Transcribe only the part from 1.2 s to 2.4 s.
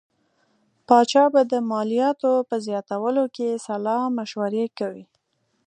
به د مالیاتو